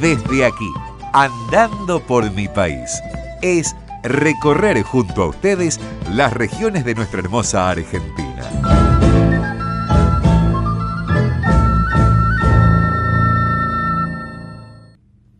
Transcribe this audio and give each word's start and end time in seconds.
desde 0.00 0.44
aquí, 0.44 0.72
andando 1.12 2.00
por 2.00 2.30
mi 2.32 2.48
país, 2.48 3.02
es 3.42 3.74
recorrer 4.02 4.82
junto 4.82 5.22
a 5.22 5.28
ustedes 5.28 5.80
las 6.10 6.32
regiones 6.32 6.84
de 6.84 6.94
nuestra 6.94 7.20
hermosa 7.20 7.68
Argentina. 7.68 8.44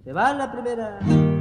Se 0.04 0.12
va 0.12 0.32
la 0.32 0.50
primera. 0.50 1.37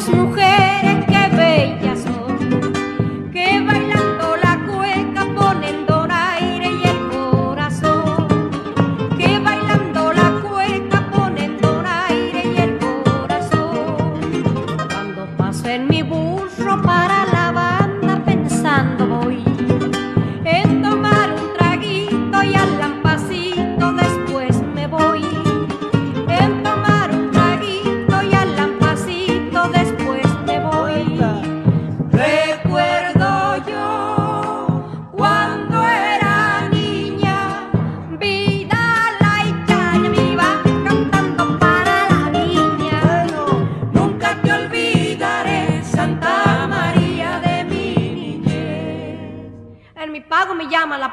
sus 0.00 0.14
mujeres. 0.14 0.45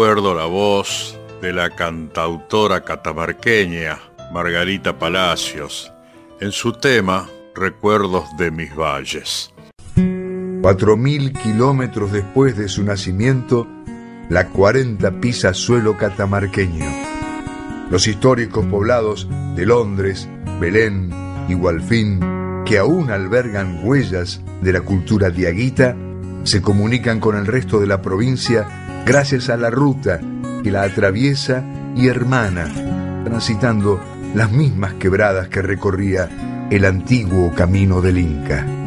recuerdo 0.00 0.34
la 0.34 0.46
voz 0.46 1.18
de 1.42 1.52
la 1.52 1.68
cantautora 1.68 2.82
catamarqueña 2.84 3.98
Margarita 4.32 4.98
Palacios 4.98 5.92
en 6.40 6.52
su 6.52 6.72
tema 6.72 7.28
Recuerdos 7.54 8.24
de 8.38 8.50
mis 8.50 8.74
valles. 8.74 9.52
Cuatro 10.62 10.96
mil 10.96 11.34
kilómetros 11.34 12.12
después 12.12 12.56
de 12.56 12.68
su 12.70 12.82
nacimiento, 12.82 13.66
la 14.30 14.48
40 14.48 15.20
pisa 15.20 15.52
suelo 15.52 15.98
catamarqueño. 15.98 16.86
Los 17.90 18.06
históricos 18.06 18.64
poblados 18.64 19.28
de 19.54 19.66
Londres, 19.66 20.26
Belén 20.58 21.10
y 21.46 21.52
Gualfín, 21.52 22.20
que 22.64 22.78
aún 22.78 23.10
albergan 23.10 23.82
huellas 23.84 24.40
de 24.62 24.72
la 24.72 24.80
cultura 24.80 25.28
diaguita, 25.28 25.94
se 26.44 26.62
comunican 26.62 27.20
con 27.20 27.36
el 27.36 27.46
resto 27.46 27.80
de 27.80 27.86
la 27.86 28.00
provincia 28.00 28.79
gracias 29.04 29.48
a 29.48 29.56
la 29.56 29.70
ruta 29.70 30.20
que 30.62 30.70
la 30.70 30.82
atraviesa 30.82 31.62
y 31.96 32.08
hermana, 32.08 32.68
transitando 33.24 34.00
las 34.34 34.50
mismas 34.50 34.94
quebradas 34.94 35.48
que 35.48 35.62
recorría 35.62 36.28
el 36.70 36.84
antiguo 36.84 37.52
camino 37.54 38.00
del 38.00 38.18
Inca. 38.18 38.79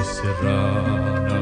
noche 0.00 0.04
serrana 0.04 1.40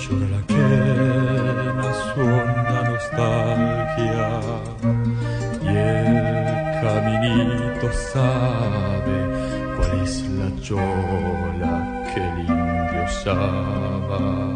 llora 0.00 0.26
la 0.30 0.42
quena 0.46 1.88
su 1.92 2.20
honda 2.20 2.80
nostalgia 2.90 4.30
y 5.62 5.76
el 5.76 6.80
caminito 6.82 7.92
sabe 8.12 9.18
cuál 9.76 10.02
es 10.02 10.28
la 10.38 10.48
chola 10.60 11.74
que 12.14 12.20
el 12.20 12.38
indio 12.40 13.06
llama. 13.24 14.51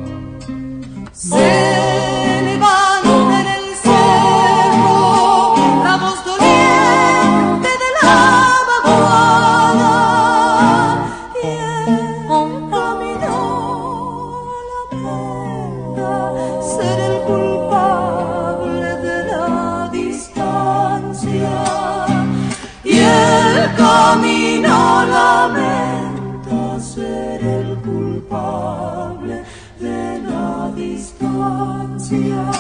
camino 24.17 25.05
lamenta 25.07 26.81
ser 26.81 27.45
el 27.45 27.77
culpable 27.81 29.45
de 29.79 30.21
la 30.21 30.71
distancia. 30.75 32.51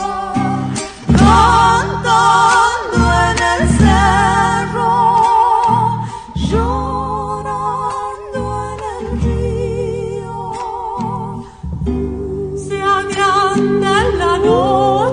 Cantando 1.06 2.98
en 3.28 3.38
el 3.54 3.62
cerro, 3.78 4.92
llorando 6.50 8.40
en 8.72 8.80
el 8.96 9.04
río, 9.24 10.36
se 12.56 12.76
agranda 12.82 13.94
la 14.18 14.32
noche. 14.38 15.05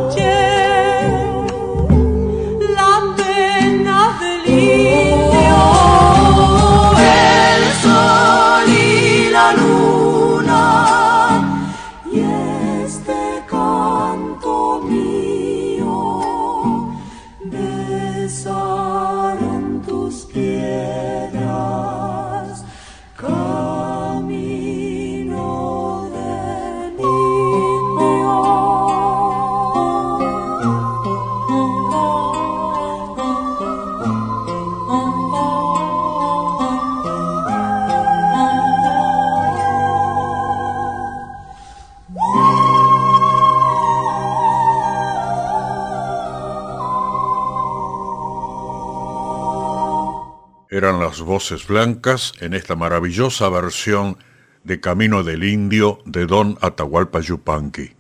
Eran 50.84 51.00
las 51.00 51.22
voces 51.22 51.66
blancas 51.66 52.34
en 52.42 52.54
esta 52.54 52.76
maravillosa 52.76 53.48
versión 53.48 54.18
de 54.66 54.82
Camino 54.82 55.24
del 55.24 55.46
Indio 55.46 56.00
de 56.06 56.26
Don 56.26 56.58
Atahualpa 56.60 57.22
Yupanqui. 57.22 57.94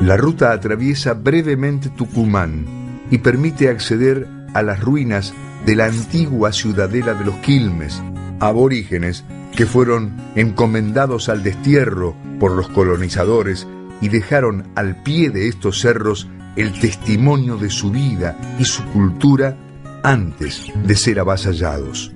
La 0.00 0.16
ruta 0.16 0.52
atraviesa 0.52 1.14
brevemente 1.14 1.88
Tucumán 1.88 2.66
y 3.10 3.18
permite 3.18 3.68
acceder 3.68 4.28
a 4.54 4.62
las 4.62 4.80
ruinas 4.80 5.34
de 5.64 5.74
la 5.74 5.86
antigua 5.86 6.52
ciudadela 6.52 7.14
de 7.14 7.24
los 7.24 7.34
Quilmes, 7.38 8.00
aborígenes 8.38 9.24
que 9.56 9.66
fueron 9.66 10.16
encomendados 10.36 11.28
al 11.28 11.42
destierro 11.42 12.14
por 12.38 12.52
los 12.52 12.68
colonizadores 12.68 13.66
y 14.00 14.08
dejaron 14.08 14.68
al 14.76 15.02
pie 15.02 15.30
de 15.30 15.48
estos 15.48 15.80
cerros 15.80 16.28
el 16.54 16.78
testimonio 16.78 17.56
de 17.56 17.70
su 17.70 17.90
vida 17.90 18.38
y 18.56 18.64
su 18.64 18.84
cultura 18.92 19.56
antes 20.06 20.66
de 20.84 20.94
ser 20.94 21.18
avasallados. 21.18 22.12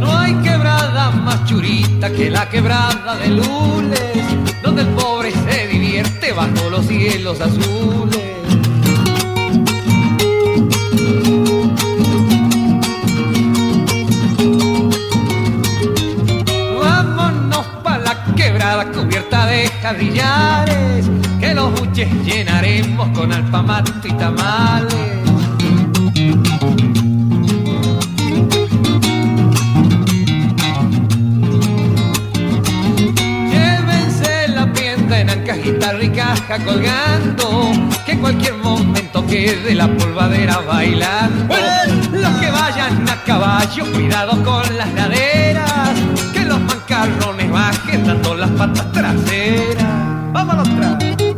No 0.00 0.18
hay 0.18 0.34
quebrada 0.42 1.10
más 1.12 1.46
churita 1.46 2.12
que 2.12 2.28
la 2.28 2.46
quebrada 2.50 3.16
de 3.16 3.28
Lules, 3.28 4.62
donde 4.62 4.82
el 4.82 4.88
pobre 4.88 5.32
se 5.32 5.66
divierte 5.68 6.32
bajo 6.32 6.68
los 6.68 6.84
cielos 6.84 7.40
azules. 7.40 8.33
Buches 22.04 22.24
llenaremos 22.24 23.08
con 23.16 23.32
alpamato 23.32 23.92
y 24.04 24.12
tamales. 24.12 24.94
Llévense 33.50 34.48
la 34.48 34.72
pienda 34.72 35.20
en 35.20 35.30
ancas, 35.30 35.62
guitarra 35.62 36.02
y 36.04 36.10
caja 36.10 36.58
colgando, 36.64 37.72
que 38.04 38.12
en 38.12 38.18
cualquier 38.20 38.54
momento 38.54 39.26
quede 39.26 39.74
la 39.74 39.88
polvadera 39.88 40.58
bailando. 40.60 41.54
Los 42.12 42.32
que 42.40 42.50
vayan 42.50 43.08
a 43.08 43.22
caballo, 43.24 43.84
cuidado 43.92 44.42
con 44.42 44.76
las 44.76 44.92
laderas, 44.94 45.92
que 46.32 46.40
los 46.40 46.60
mancarrones 46.60 47.50
bajen 47.50 48.06
dando 48.06 48.34
las 48.34 48.50
patas 48.50 48.92
traseras. 48.92 50.32
Vámonos 50.32 50.68
atrás. 50.68 51.33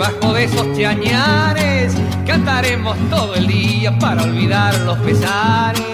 Debajo 0.00 0.32
de 0.32 0.44
esos 0.44 0.78
chañares. 0.78 1.94
Cantaremos 2.26 2.96
todo 3.10 3.34
el 3.34 3.46
día 3.46 3.98
para 3.98 4.22
olvidar 4.22 4.74
los 4.80 4.98
pesares. 5.00 5.84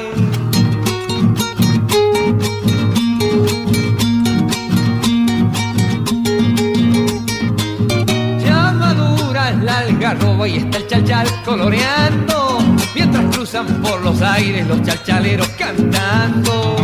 algarroba 9.69 10.47
y 10.47 10.59
está 10.59 10.79
el 10.79 10.87
chalchal 10.87 11.27
coloreando, 11.45 12.59
mientras 12.95 13.25
cruzan 13.35 13.67
por 13.83 14.01
los 14.03 14.23
aires 14.23 14.67
los 14.69 14.81
chalchaleros 14.83 15.49
cantando. 15.59 16.76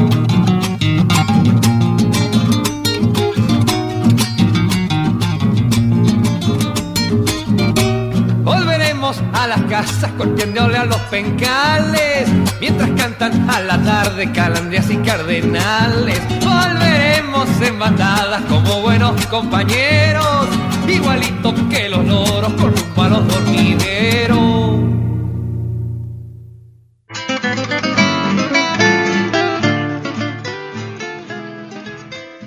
A 9.43 9.49
las 9.49 9.63
casas 9.63 10.13
corriéndole 10.17 10.79
a 10.79 10.85
los 10.85 11.01
pencales, 11.11 12.29
mientras 12.61 12.91
cantan 12.91 13.51
a 13.51 13.61
la 13.61 13.83
tarde 13.83 14.31
calandrias 14.31 14.89
y 14.89 14.97
cardenales. 14.99 16.21
Volveremos 16.41 17.49
en 17.61 17.79
bandadas 17.79 18.43
como 18.43 18.83
buenos 18.83 19.27
compañeros 19.27 20.49
igualito 20.87 21.55
que 21.69 21.89
los 21.89 22.05
loros 22.07 22.53
con 22.55 22.77
rumbo 22.77 23.03
a 23.03 23.09
los 23.09 23.29
dormideros. 23.29 24.41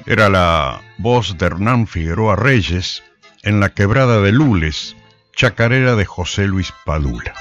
Era 0.06 0.30
la 0.30 0.82
voz 0.98 1.38
de 1.38 1.46
Hernán 1.46 1.88
Figueroa 1.88 2.38
Reyes 2.38 3.04
en 3.44 3.60
la 3.60 3.74
quebrada 3.74 4.22
de 4.22 4.32
Lules, 4.32 4.96
chacarera 5.36 5.96
de 5.96 6.06
José 6.06 6.48
Luis 6.48 6.74
Padula. 6.86 7.34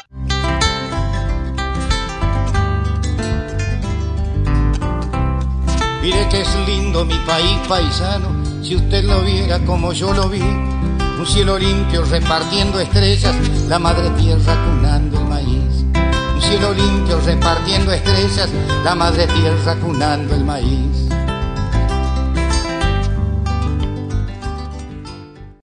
Mire 6.02 6.28
que 6.28 6.40
es 6.42 6.56
lindo 6.66 7.04
mi 7.04 7.16
país 7.26 7.58
paisano, 7.68 8.62
si 8.62 8.76
usted 8.76 9.04
lo 9.04 9.22
viera 9.22 9.58
como 9.60 9.92
yo 9.92 10.12
lo 10.12 10.28
vi 10.28 10.42
un 11.24 11.30
cielo 11.30 11.58
limpio 11.58 12.04
repartiendo 12.04 12.78
estrellas, 12.78 13.34
la 13.66 13.78
madre 13.78 14.10
tierra 14.10 14.56
cunando 14.66 15.18
el 15.20 15.24
maíz. 15.24 15.84
Un 16.34 16.42
cielo 16.42 16.74
limpio 16.74 17.18
repartiendo 17.20 17.92
estrellas, 17.92 18.50
la 18.84 18.94
madre 18.94 19.26
tierra 19.28 19.74
cunando 19.76 20.34
el 20.34 20.44
maíz. 20.44 21.13